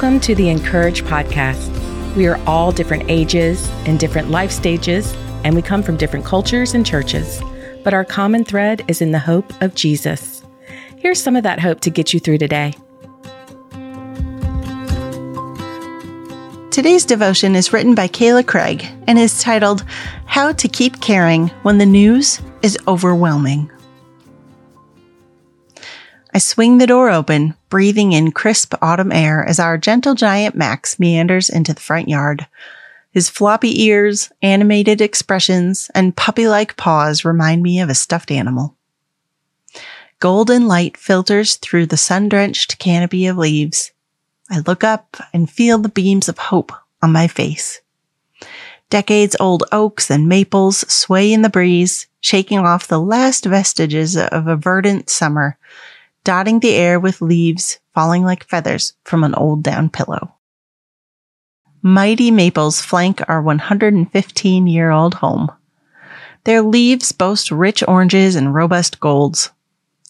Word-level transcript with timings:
Welcome 0.00 0.20
to 0.20 0.34
the 0.36 0.48
(in)courage 0.48 1.02
podcast. 1.02 2.14
We 2.14 2.28
are 2.28 2.40
all 2.46 2.70
different 2.70 3.10
ages 3.10 3.68
and 3.84 3.98
different 3.98 4.30
life 4.30 4.52
stages, 4.52 5.12
and 5.42 5.56
we 5.56 5.60
come 5.60 5.82
from 5.82 5.96
different 5.96 6.24
cultures 6.24 6.72
and 6.72 6.86
churches. 6.86 7.42
But 7.82 7.94
our 7.94 8.04
common 8.04 8.44
thread 8.44 8.84
is 8.86 9.02
in 9.02 9.10
the 9.10 9.18
hope 9.18 9.52
of 9.60 9.74
Jesus. 9.74 10.44
Here's 10.98 11.20
some 11.20 11.34
of 11.34 11.42
that 11.42 11.58
hope 11.58 11.80
to 11.80 11.90
get 11.90 12.14
you 12.14 12.20
through 12.20 12.38
today. 12.38 12.74
Today's 16.70 17.04
devotion 17.04 17.56
is 17.56 17.72
written 17.72 17.96
by 17.96 18.06
Kayla 18.06 18.46
Craig 18.46 18.86
and 19.08 19.18
is 19.18 19.42
titled 19.42 19.84
How 20.26 20.52
to 20.52 20.68
Keep 20.68 21.00
Caring 21.00 21.48
When 21.64 21.78
the 21.78 21.86
News 21.86 22.40
is 22.62 22.78
Overwhelming. 22.86 23.68
I 26.34 26.38
swing 26.38 26.78
the 26.78 26.86
door 26.86 27.10
open, 27.10 27.54
breathing 27.70 28.12
in 28.12 28.32
crisp 28.32 28.74
autumn 28.82 29.12
air 29.12 29.44
as 29.44 29.58
our 29.58 29.78
gentle 29.78 30.14
giant 30.14 30.54
Max 30.54 30.98
meanders 30.98 31.48
into 31.48 31.72
the 31.72 31.80
front 31.80 32.08
yard. 32.08 32.46
His 33.10 33.30
floppy 33.30 33.84
ears, 33.84 34.30
animated 34.42 35.00
expressions, 35.00 35.90
and 35.94 36.14
puppy 36.14 36.46
like 36.46 36.76
paws 36.76 37.24
remind 37.24 37.62
me 37.62 37.80
of 37.80 37.88
a 37.88 37.94
stuffed 37.94 38.30
animal. 38.30 38.76
Golden 40.20 40.66
light 40.66 40.96
filters 40.96 41.56
through 41.56 41.86
the 41.86 41.96
sun 41.96 42.28
drenched 42.28 42.78
canopy 42.78 43.26
of 43.26 43.38
leaves. 43.38 43.92
I 44.50 44.60
look 44.60 44.84
up 44.84 45.16
and 45.32 45.50
feel 45.50 45.78
the 45.78 45.88
beams 45.88 46.28
of 46.28 46.38
hope 46.38 46.72
on 47.00 47.12
my 47.12 47.26
face. 47.26 47.80
Decades 48.90 49.36
old 49.40 49.64
oaks 49.72 50.10
and 50.10 50.28
maples 50.28 50.78
sway 50.92 51.32
in 51.32 51.42
the 51.42 51.48
breeze, 51.48 52.06
shaking 52.20 52.58
off 52.58 52.88
the 52.88 53.00
last 53.00 53.44
vestiges 53.44 54.16
of 54.16 54.46
a 54.46 54.56
verdant 54.56 55.08
summer 55.08 55.58
dotting 56.24 56.60
the 56.60 56.74
air 56.74 57.00
with 57.00 57.22
leaves 57.22 57.78
falling 57.94 58.22
like 58.22 58.48
feathers 58.48 58.94
from 59.04 59.24
an 59.24 59.34
old 59.34 59.62
down 59.62 59.88
pillow. 59.88 60.34
Mighty 61.82 62.30
maples 62.30 62.80
flank 62.80 63.20
our 63.28 63.40
115 63.40 64.66
year 64.66 64.90
old 64.90 65.14
home. 65.14 65.50
Their 66.44 66.62
leaves 66.62 67.12
boast 67.12 67.50
rich 67.50 67.82
oranges 67.86 68.36
and 68.36 68.54
robust 68.54 69.00
golds. 69.00 69.50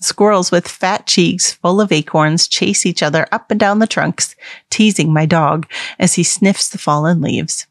Squirrels 0.00 0.50
with 0.50 0.68
fat 0.68 1.06
cheeks 1.06 1.52
full 1.52 1.80
of 1.80 1.90
acorns 1.90 2.46
chase 2.46 2.86
each 2.86 3.02
other 3.02 3.26
up 3.32 3.50
and 3.50 3.58
down 3.58 3.80
the 3.80 3.86
trunks, 3.86 4.36
teasing 4.70 5.12
my 5.12 5.26
dog 5.26 5.66
as 5.98 6.14
he 6.14 6.22
sniffs 6.22 6.68
the 6.68 6.78
fallen 6.78 7.20
leaves. 7.20 7.66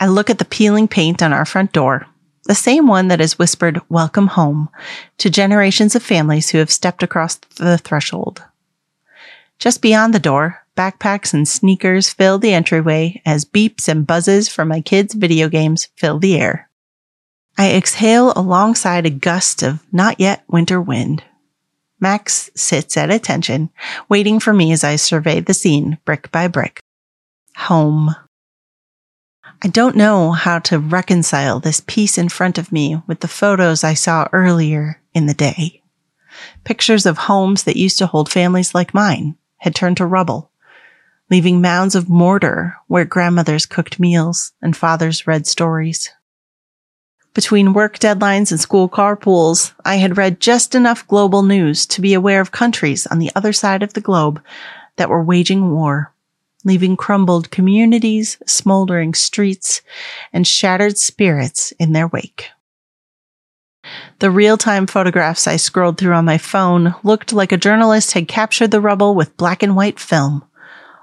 I 0.00 0.06
look 0.06 0.30
at 0.30 0.38
the 0.38 0.44
peeling 0.44 0.88
paint 0.88 1.22
on 1.22 1.32
our 1.32 1.44
front 1.44 1.72
door 1.72 2.06
the 2.44 2.54
same 2.54 2.86
one 2.86 3.08
that 3.08 3.20
has 3.20 3.38
whispered 3.38 3.80
welcome 3.88 4.28
home 4.28 4.68
to 5.18 5.30
generations 5.30 5.94
of 5.94 6.02
families 6.02 6.50
who 6.50 6.58
have 6.58 6.70
stepped 6.70 7.02
across 7.02 7.36
the 7.56 7.78
threshold. 7.78 8.42
Just 9.58 9.80
beyond 9.80 10.12
the 10.12 10.18
door, 10.18 10.64
backpacks 10.76 11.32
and 11.32 11.46
sneakers 11.46 12.12
fill 12.12 12.38
the 12.38 12.52
entryway 12.52 13.22
as 13.24 13.44
beeps 13.44 13.88
and 13.88 14.06
buzzes 14.06 14.48
from 14.48 14.68
my 14.68 14.80
kids' 14.80 15.14
video 15.14 15.48
games 15.48 15.88
fill 15.96 16.18
the 16.18 16.36
air. 16.36 16.68
I 17.56 17.72
exhale 17.74 18.32
alongside 18.34 19.06
a 19.06 19.10
gust 19.10 19.62
of 19.62 19.80
not 19.92 20.18
yet 20.18 20.42
winter 20.48 20.80
wind. 20.80 21.22
Max 22.00 22.50
sits 22.56 22.96
at 22.96 23.10
attention, 23.10 23.70
waiting 24.08 24.40
for 24.40 24.52
me 24.52 24.72
as 24.72 24.82
I 24.82 24.96
survey 24.96 25.38
the 25.38 25.54
scene 25.54 25.98
brick 26.04 26.32
by 26.32 26.48
brick. 26.48 26.80
Home. 27.56 28.16
I 29.64 29.68
don't 29.68 29.94
know 29.94 30.32
how 30.32 30.58
to 30.58 30.80
reconcile 30.80 31.60
this 31.60 31.80
peace 31.86 32.18
in 32.18 32.28
front 32.28 32.58
of 32.58 32.72
me 32.72 33.00
with 33.06 33.20
the 33.20 33.28
photos 33.28 33.84
I 33.84 33.94
saw 33.94 34.28
earlier 34.32 35.00
in 35.14 35.26
the 35.26 35.34
day. 35.34 35.82
Pictures 36.64 37.06
of 37.06 37.16
homes 37.16 37.62
that 37.62 37.76
used 37.76 37.96
to 37.98 38.06
hold 38.06 38.28
families 38.28 38.74
like 38.74 38.92
mine 38.92 39.36
had 39.58 39.72
turned 39.72 39.98
to 39.98 40.06
rubble, 40.06 40.50
leaving 41.30 41.60
mounds 41.60 41.94
of 41.94 42.08
mortar 42.08 42.74
where 42.88 43.04
grandmothers 43.04 43.64
cooked 43.64 44.00
meals 44.00 44.50
and 44.60 44.76
fathers 44.76 45.28
read 45.28 45.46
stories. 45.46 46.10
Between 47.32 47.72
work 47.72 48.00
deadlines 48.00 48.50
and 48.50 48.58
school 48.58 48.88
carpools, 48.88 49.74
I 49.84 49.96
had 49.96 50.16
read 50.16 50.40
just 50.40 50.74
enough 50.74 51.06
global 51.06 51.44
news 51.44 51.86
to 51.86 52.00
be 52.00 52.14
aware 52.14 52.40
of 52.40 52.50
countries 52.50 53.06
on 53.06 53.20
the 53.20 53.30
other 53.36 53.52
side 53.52 53.84
of 53.84 53.92
the 53.92 54.00
globe 54.00 54.42
that 54.96 55.08
were 55.08 55.22
waging 55.22 55.70
war 55.70 56.12
leaving 56.64 56.96
crumbled 56.96 57.50
communities, 57.50 58.38
smoldering 58.46 59.14
streets, 59.14 59.82
and 60.32 60.46
shattered 60.46 60.98
spirits 60.98 61.72
in 61.72 61.92
their 61.92 62.08
wake. 62.08 62.50
The 64.20 64.30
real 64.30 64.56
time 64.56 64.86
photographs 64.86 65.46
I 65.46 65.56
scrolled 65.56 65.98
through 65.98 66.14
on 66.14 66.24
my 66.24 66.38
phone 66.38 66.94
looked 67.02 67.32
like 67.32 67.52
a 67.52 67.56
journalist 67.56 68.12
had 68.12 68.28
captured 68.28 68.70
the 68.70 68.80
rubble 68.80 69.14
with 69.14 69.36
black 69.36 69.62
and 69.62 69.74
white 69.74 69.98
film, 69.98 70.44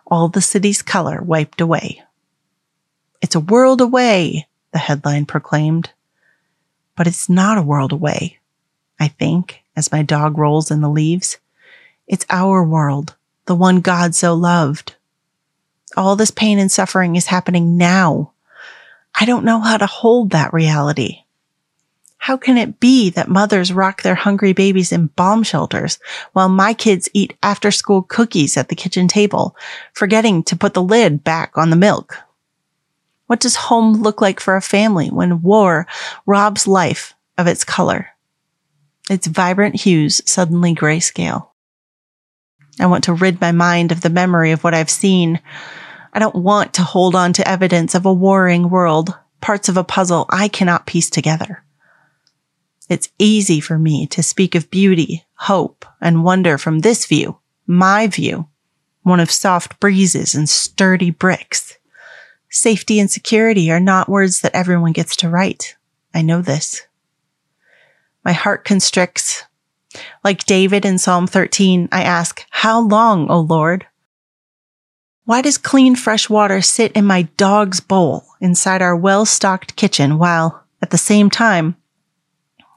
all 0.07 0.29
the 0.29 0.41
city's 0.41 0.81
color 0.81 1.21
wiped 1.21 1.61
away. 1.61 2.01
It's 3.21 3.35
a 3.35 3.41
world 3.41 3.81
away, 3.81 4.47
the 4.71 4.79
headline 4.79 5.25
proclaimed. 5.25 5.91
But 6.95 7.07
it's 7.07 7.29
not 7.29 7.57
a 7.57 7.63
world 7.63 7.91
away, 7.91 8.39
I 8.99 9.09
think, 9.09 9.61
as 9.75 9.91
my 9.91 10.01
dog 10.01 10.37
rolls 10.37 10.71
in 10.71 10.81
the 10.81 10.89
leaves. 10.89 11.37
It's 12.07 12.25
our 12.29 12.63
world, 12.63 13.15
the 13.45 13.55
one 13.55 13.81
God 13.81 14.15
so 14.15 14.33
loved. 14.33 14.95
All 15.97 16.16
this 16.16 16.31
pain 16.31 16.59
and 16.59 16.72
suffering 16.72 17.16
is 17.16 17.25
happening 17.25 17.77
now. 17.77 18.33
I 19.19 19.25
don't 19.25 19.45
know 19.45 19.59
how 19.59 19.77
to 19.77 19.85
hold 19.85 20.31
that 20.31 20.53
reality. 20.53 21.23
How 22.17 22.38
can 22.38 22.57
it 22.57 22.79
be 22.79 23.09
that 23.11 23.29
mothers 23.29 23.73
rock 23.73 24.01
their 24.01 24.16
hungry 24.16 24.53
babies 24.53 24.91
in 24.91 25.07
bomb 25.07 25.41
shelters 25.41 26.00
while 26.33 26.50
my 26.50 26.73
kids 26.73 27.09
eat 27.13 27.38
after 27.41 27.72
school 27.72 28.03
cookies 28.03 28.57
at 28.57 28.67
the 28.67 28.75
kitchen 28.75 29.07
table, 29.07 29.55
forgetting 29.94 30.44
to 30.44 30.57
put 30.57 30.73
the 30.73 30.83
lid 30.83 31.23
back 31.23 31.57
on 31.57 31.69
the 31.69 31.75
milk? 31.75 32.17
What 33.27 33.39
does 33.39 33.56
home 33.56 33.94
look 33.94 34.21
like 34.21 34.39
for 34.39 34.56
a 34.56 34.61
family 34.61 35.07
when 35.07 35.41
war 35.41 35.88
robs 36.25 36.67
life 36.67 37.13
of 37.38 37.47
its 37.47 37.63
color? 37.63 38.09
Its 39.09 39.27
vibrant 39.27 39.75
hues 39.75 40.21
suddenly 40.25 40.75
grayscale. 40.75 41.48
I 42.79 42.85
want 42.85 43.03
to 43.06 43.13
rid 43.13 43.41
my 43.41 43.51
mind 43.51 43.91
of 43.91 44.01
the 44.01 44.09
memory 44.09 44.51
of 44.51 44.63
what 44.63 44.73
I've 44.73 44.90
seen. 44.90 45.40
I 46.13 46.19
don't 46.19 46.35
want 46.35 46.73
to 46.75 46.81
hold 46.81 47.16
on 47.16 47.34
to 47.34 47.47
evidence 47.47 47.94
of 47.94 48.06
a 48.06 48.13
warring 48.13 48.69
world, 48.69 49.13
parts 49.41 49.69
of 49.69 49.78
a 49.78 49.84
puzzle 49.84 50.25
I 50.29 50.47
cannot 50.47 50.85
piece 50.85 51.09
together. 51.09 51.63
It's 52.89 53.09
easy 53.19 53.59
for 53.59 53.78
me 53.78 54.07
to 54.07 54.23
speak 54.23 54.56
of 54.56 54.72
beauty, 54.72 55.25
hope, 55.35 55.85
and 56.01 56.23
wonder 56.23 56.57
from 56.57 56.79
this 56.79 57.06
view, 57.06 57.38
my 57.68 58.07
view, 58.07 58.47
one 59.03 59.19
of 59.19 59.29
soft 59.29 59.79
breezes 59.79 60.34
and 60.34 60.50
sturdy 60.50 61.12
bricks. 61.12 61.78
Safety 62.50 63.00
and 63.00 63.12
security 63.12 63.69
are 63.69 63.79
not 63.79 64.09
words 64.09 64.41
that 64.41 64.56
everyone 64.56 64.91
gets 64.91 65.16
to 65.18 65.29
write. 65.29 65.75
I 66.16 66.23
know 66.23 66.41
this. 66.41 66.81
My 68.25 68.31
heart 68.31 68.66
constricts 68.66 69.44
like 70.23 70.45
David 70.45 70.85
in 70.85 70.97
Psalm 70.97 71.27
13, 71.27 71.89
I 71.91 72.03
ask, 72.03 72.45
How 72.50 72.79
long, 72.79 73.29
O 73.29 73.39
Lord? 73.39 73.85
Why 75.25 75.41
does 75.41 75.57
clean 75.57 75.95
fresh 75.95 76.29
water 76.29 76.61
sit 76.61 76.91
in 76.94 77.05
my 77.05 77.23
dog's 77.38 77.79
bowl 77.79 78.23
inside 78.41 78.81
our 78.81 78.95
well 78.95 79.25
stocked 79.25 79.75
kitchen 79.75 80.17
while, 80.17 80.63
at 80.81 80.89
the 80.89 80.97
same 80.97 81.29
time, 81.29 81.75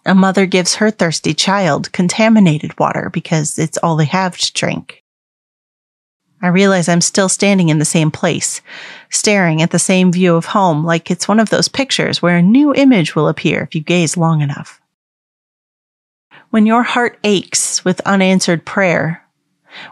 a 0.04 0.14
mother 0.14 0.46
gives 0.46 0.74
her 0.74 0.90
thirsty 0.90 1.32
child 1.32 1.92
contaminated 1.92 2.78
water 2.78 3.08
because 3.10 3.58
it's 3.58 3.78
all 3.78 3.96
they 3.96 4.04
have 4.04 4.36
to 4.36 4.52
drink? 4.52 5.02
I 6.42 6.48
realize 6.48 6.88
I'm 6.88 7.00
still 7.00 7.28
standing 7.28 7.68
in 7.68 7.78
the 7.78 7.84
same 7.84 8.10
place, 8.10 8.60
staring 9.10 9.62
at 9.62 9.70
the 9.70 9.78
same 9.78 10.10
view 10.10 10.34
of 10.34 10.46
home 10.46 10.84
like 10.84 11.10
it's 11.10 11.28
one 11.28 11.38
of 11.38 11.50
those 11.50 11.68
pictures 11.68 12.20
where 12.20 12.36
a 12.36 12.42
new 12.42 12.74
image 12.74 13.14
will 13.14 13.28
appear 13.28 13.62
if 13.62 13.74
you 13.74 13.80
gaze 13.80 14.16
long 14.16 14.42
enough. 14.42 14.81
When 16.52 16.66
your 16.66 16.82
heart 16.82 17.18
aches 17.24 17.82
with 17.82 18.02
unanswered 18.02 18.66
prayer, 18.66 19.26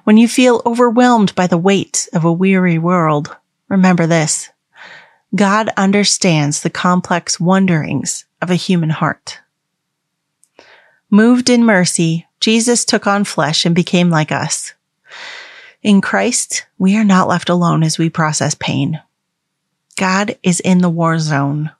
when 0.05 0.19
you 0.19 0.29
feel 0.29 0.61
overwhelmed 0.67 1.35
by 1.35 1.47
the 1.47 1.57
weight 1.57 2.07
of 2.13 2.23
a 2.23 2.31
weary 2.31 2.77
world, 2.77 3.35
remember 3.71 4.07
this. 4.07 4.51
God 5.35 5.71
understands 5.79 6.61
the 6.61 6.69
complex 6.69 7.41
wonderings 7.41 8.27
of 8.43 8.51
a 8.51 8.57
human 8.57 8.91
heart. 8.91 9.39
Moved 11.09 11.49
in 11.49 11.65
mercy, 11.65 12.27
Jesus 12.41 12.85
took 12.85 13.07
on 13.07 13.25
flesh 13.25 13.65
and 13.65 13.75
became 13.75 14.11
like 14.11 14.31
us. 14.31 14.75
In 15.83 16.03
Christ, 16.03 16.67
we 16.79 16.95
are 16.99 17.05
not 17.05 17.27
left 17.27 17.49
alone 17.49 17.83
as 17.83 17.97
we 17.97 18.11
process 18.11 18.55
pain. 18.55 19.01
God 19.97 20.37
is 20.43 20.61
in 20.61 20.81
the 20.81 20.91
war 20.91 21.19
zone. 21.21 21.71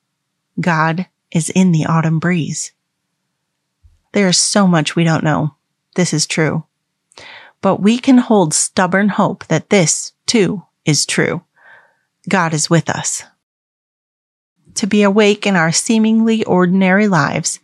God 0.59 1.07
is 1.31 1.51
in 1.51 1.73
the 1.73 1.85
autumn 1.85 2.19
breeze. 2.19 2.73
There 4.13 4.29
is 4.29 4.41
so 4.41 4.67
much 4.67 4.97
we 4.97 5.05
don't 5.05 5.25
know. 5.25 5.55
This 5.95 6.13
is 6.13 6.27
true. 6.27 6.65
But 7.61 7.81
we 7.81 7.99
can 7.99 8.19
hold 8.19 8.55
stubborn 8.55 9.11
hope 9.11 9.47
that 9.47 9.71
this, 9.71 10.13
too, 10.27 10.65
is 10.85 11.07
true. 11.07 11.43
God 12.29 12.55
is 12.55 12.71
with 12.71 12.89
us. 12.89 13.25
To 14.77 14.87
be 14.87 15.03
awake 15.03 15.47
in 15.47 15.57
our 15.57 15.73
seemingly 15.73 16.45
ordinary 16.45 17.09
lives 17.09 17.59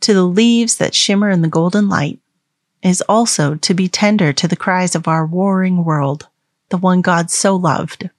to 0.00 0.12
the 0.12 0.24
leaves 0.24 0.76
that 0.76 0.94
shimmer 0.94 1.30
in 1.30 1.42
the 1.42 1.48
golden 1.48 1.88
light 1.88 2.20
is 2.82 3.02
also 3.08 3.54
to 3.56 3.74
be 3.74 3.88
tender 3.88 4.32
to 4.32 4.48
the 4.48 4.56
cries 4.56 4.94
of 4.94 5.08
our 5.08 5.26
warring 5.26 5.84
world, 5.84 6.28
the 6.68 6.76
one 6.76 7.00
God 7.00 7.30
so 7.30 7.56
loved. 7.56 8.10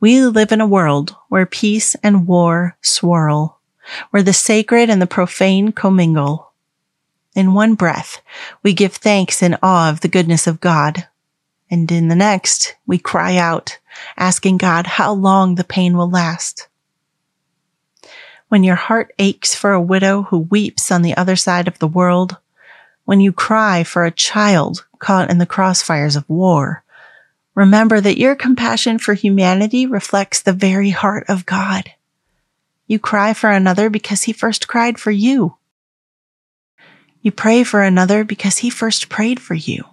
We 0.00 0.24
live 0.24 0.52
in 0.52 0.60
a 0.60 0.66
world 0.66 1.14
where 1.28 1.46
peace 1.46 1.94
and 2.02 2.26
war 2.26 2.76
swirl, 2.80 3.59
where 4.10 4.22
the 4.22 4.32
sacred 4.32 4.90
and 4.90 5.00
the 5.00 5.06
profane 5.06 5.72
commingle. 5.72 6.52
In 7.34 7.54
one 7.54 7.74
breath, 7.74 8.20
we 8.62 8.72
give 8.72 8.94
thanks 8.94 9.42
in 9.42 9.56
awe 9.62 9.90
of 9.90 10.00
the 10.00 10.08
goodness 10.08 10.46
of 10.46 10.60
God. 10.60 11.06
And 11.70 11.90
in 11.92 12.08
the 12.08 12.16
next, 12.16 12.76
we 12.86 12.98
cry 12.98 13.36
out, 13.36 13.78
asking 14.16 14.58
God 14.58 14.86
how 14.86 15.12
long 15.12 15.54
the 15.54 15.64
pain 15.64 15.96
will 15.96 16.10
last. 16.10 16.66
When 18.48 18.64
your 18.64 18.74
heart 18.74 19.14
aches 19.20 19.54
for 19.54 19.72
a 19.72 19.80
widow 19.80 20.22
who 20.24 20.38
weeps 20.38 20.90
on 20.90 21.02
the 21.02 21.16
other 21.16 21.36
side 21.36 21.68
of 21.68 21.78
the 21.78 21.86
world, 21.86 22.36
when 23.04 23.20
you 23.20 23.32
cry 23.32 23.84
for 23.84 24.04
a 24.04 24.10
child 24.10 24.84
caught 24.98 25.30
in 25.30 25.38
the 25.38 25.46
crossfires 25.46 26.16
of 26.16 26.28
war, 26.28 26.82
remember 27.54 28.00
that 28.00 28.18
your 28.18 28.34
compassion 28.34 28.98
for 28.98 29.14
humanity 29.14 29.86
reflects 29.86 30.42
the 30.42 30.52
very 30.52 30.90
heart 30.90 31.26
of 31.28 31.46
God. 31.46 31.92
You 32.90 32.98
cry 32.98 33.34
for 33.34 33.50
another 33.52 33.88
because 33.88 34.24
he 34.24 34.32
first 34.32 34.66
cried 34.66 34.98
for 34.98 35.12
you. 35.12 35.56
You 37.22 37.30
pray 37.30 37.62
for 37.62 37.84
another 37.84 38.24
because 38.24 38.58
he 38.58 38.68
first 38.68 39.08
prayed 39.08 39.38
for 39.38 39.54
you. 39.54 39.84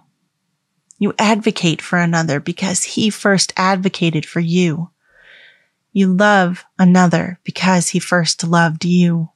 You 0.98 1.14
advocate 1.16 1.80
for 1.80 2.00
another 2.00 2.40
because 2.40 2.82
he 2.82 3.08
first 3.08 3.52
advocated 3.56 4.26
for 4.26 4.40
you. 4.40 4.90
You 5.92 6.12
love 6.12 6.64
another 6.76 7.38
because 7.44 7.90
he 7.90 8.00
first 8.00 8.42
loved 8.42 8.84
you. 8.84 9.30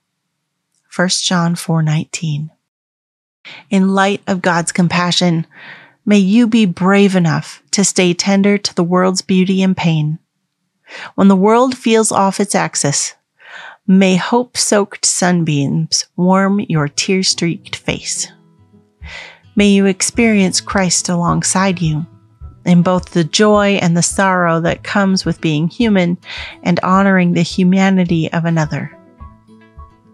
1 0.93 1.23
John 1.23 1.55
4:19. 1.55 2.50
In 3.70 3.94
light 3.94 4.23
of 4.26 4.43
God's 4.43 4.73
compassion, 4.73 5.47
may 6.05 6.19
you 6.19 6.49
be 6.49 6.67
brave 6.67 7.15
enough 7.15 7.62
to 7.70 7.85
stay 7.85 8.12
tender 8.12 8.58
to 8.58 8.75
the 8.75 8.82
world's 8.82 9.23
beauty 9.23 9.62
and 9.62 9.76
pain. 9.76 10.19
When 11.15 11.29
the 11.29 11.37
world 11.37 11.79
feels 11.79 12.11
off 12.11 12.41
its 12.41 12.56
axis, 12.56 13.15
may 13.87 14.17
hope-soaked 14.17 15.05
sunbeams 15.05 16.06
warm 16.17 16.61
your 16.61 16.88
tear-streaked 16.88 17.76
face. 17.76 18.29
May 19.56 19.69
you 19.69 19.87
experience 19.87 20.61
Christ 20.61 21.08
alongside 21.08 21.82
you 21.82 22.06
in 22.64 22.82
both 22.82 23.11
the 23.11 23.25
joy 23.25 23.79
and 23.82 23.96
the 23.96 24.02
sorrow 24.02 24.61
that 24.61 24.84
comes 24.84 25.25
with 25.25 25.40
being 25.40 25.69
human 25.69 26.17
and 26.62 26.79
honoring 26.81 27.32
the 27.32 27.43
humanity 27.43 28.32
of 28.32 28.44
another. 28.44 28.96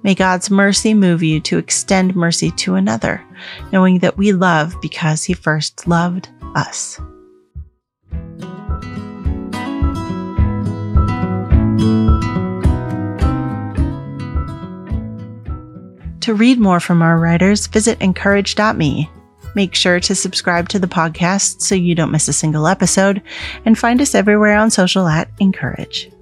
May 0.03 0.15
God's 0.15 0.51
mercy 0.51 0.95
move 0.95 1.23
you 1.23 1.41
to 1.41 1.59
extend 1.59 2.17
mercy 2.17 2.51
to 2.53 2.77
another, 2.77 3.23
knowing 3.73 3.99
that 3.99 4.17
we 4.17 4.33
love 4.33 4.75
because 4.81 5.25
he 5.25 5.35
first 5.35 5.87
loved 5.87 6.29
us. 6.55 6.99
To 16.29 16.35
read 16.35 16.61
more 16.61 16.79
from 16.79 17.01
our 17.01 17.19
writers, 17.19 17.67
visit 17.69 18.03
incourage.me. 18.03 19.11
Make 19.55 19.75
sure 19.75 19.99
to 19.99 20.15
subscribe 20.15 20.69
to 20.69 20.79
the 20.79 20.87
podcast 20.87 21.63
so 21.63 21.75
you 21.75 21.95
don't 21.95 22.11
miss 22.11 22.29
a 22.29 22.35
single 22.35 22.67
episode, 22.67 23.23
and 23.65 23.79
find 23.79 23.99
us 24.03 24.15
everywhere 24.15 24.59
on 24.59 24.71
social 24.71 25.09
at 25.09 25.31
(in)courage. 25.41 26.13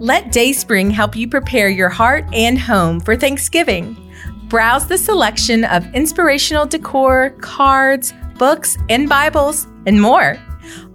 Let 0.00 0.32
Dayspring 0.32 0.90
help 0.90 1.14
you 1.14 1.28
prepare 1.28 1.68
your 1.68 1.90
heart 1.90 2.24
and 2.32 2.58
home 2.58 2.98
for 2.98 3.14
Thanksgiving. 3.14 3.94
Browse 4.48 4.86
the 4.86 4.96
selection 4.96 5.66
of 5.66 5.84
inspirational 5.94 6.64
decor, 6.64 7.36
cards, 7.42 8.14
books, 8.38 8.78
and 8.88 9.06
Bibles, 9.06 9.66
and 9.84 10.00
more 10.00 10.38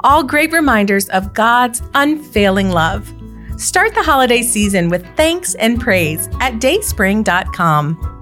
all 0.01 0.23
great 0.23 0.51
reminders 0.51 1.09
of 1.09 1.33
God's 1.33 1.81
unfailing 1.93 2.69
love. 2.71 3.11
Start 3.57 3.95
the 3.95 4.03
holiday 4.03 4.43
season 4.43 4.89
with 4.89 5.05
thanks 5.15 5.55
and 5.55 5.79
praise 5.79 6.27
at 6.39 6.59
dayspring.com. 6.59 8.13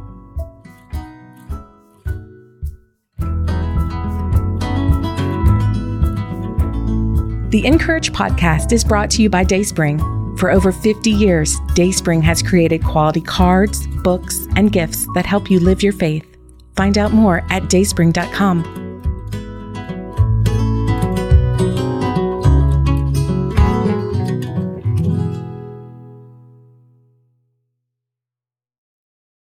The 7.50 7.65
(in)courage 7.65 8.12
podcast 8.12 8.74
is 8.74 8.83
brought 8.83 9.09
to 9.12 9.21
you 9.21 9.30
by 9.30 9.45
Dayspring. 9.45 10.00
For 10.38 10.51
over 10.51 10.74
50 10.74 11.09
years, 11.09 11.57
Dayspring 11.74 12.21
has 12.24 12.42
created 12.42 12.83
quality 12.83 13.21
cards, 13.21 13.88
books, 14.03 14.47
and 14.57 14.74
gifts 14.74 15.07
that 15.13 15.25
help 15.25 15.50
you 15.50 15.59
live 15.59 15.81
your 15.81 15.94
faith. 15.94 16.25
Find 16.75 16.97
out 16.97 17.13
more 17.13 17.45
at 17.50 17.63
dayspring.com. 17.69 18.85